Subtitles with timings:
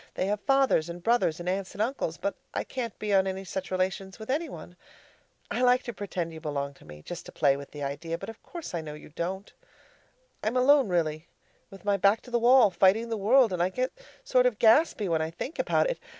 [0.15, 3.43] They have fathers and brothers and aunts and uncles; but I can't be on any
[3.43, 4.75] such relations with any one.
[5.51, 8.17] I like to pretend that you belong to me, just to play with the idea,
[8.17, 9.53] but of course I know you don't.
[10.43, 11.27] I'm alone, really
[11.69, 13.91] with my back to the wall fighting the world and I get
[14.23, 15.99] sort of gaspy when I think about it.